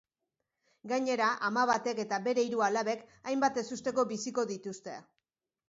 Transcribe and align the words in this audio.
Gainera, 0.91 1.27
ama 1.49 1.65
batek 1.73 2.01
eta 2.05 2.19
bere 2.29 2.47
hiru 2.49 2.65
alabek 2.69 3.05
hainbat 3.29 3.63
ezusteko 3.65 4.09
biziko 4.17 4.49
dituzte. 4.57 5.01